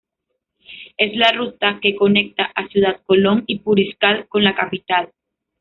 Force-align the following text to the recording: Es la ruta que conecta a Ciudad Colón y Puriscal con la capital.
Es 0.97 1.15
la 1.15 1.31
ruta 1.31 1.77
que 1.79 1.95
conecta 1.95 2.51
a 2.55 2.67
Ciudad 2.69 3.01
Colón 3.05 3.43
y 3.45 3.59
Puriscal 3.59 4.27
con 4.29 4.43
la 4.43 4.55
capital. 4.55 5.11